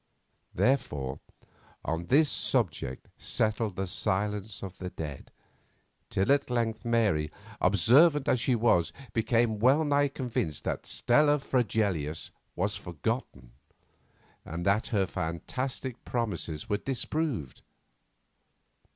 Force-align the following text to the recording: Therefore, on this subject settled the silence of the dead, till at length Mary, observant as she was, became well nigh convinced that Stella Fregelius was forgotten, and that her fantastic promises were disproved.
Therefore, 0.55 1.19
on 1.85 2.07
this 2.07 2.27
subject 2.27 3.07
settled 3.19 3.75
the 3.75 3.85
silence 3.85 4.63
of 4.63 4.79
the 4.79 4.89
dead, 4.89 5.29
till 6.09 6.31
at 6.31 6.49
length 6.49 6.83
Mary, 6.83 7.29
observant 7.61 8.27
as 8.27 8.39
she 8.39 8.55
was, 8.55 8.91
became 9.13 9.59
well 9.59 9.83
nigh 9.83 10.07
convinced 10.07 10.63
that 10.63 10.87
Stella 10.87 11.37
Fregelius 11.37 12.31
was 12.55 12.75
forgotten, 12.75 13.51
and 14.43 14.65
that 14.65 14.87
her 14.87 15.05
fantastic 15.05 16.03
promises 16.03 16.67
were 16.67 16.77
disproved. 16.77 17.61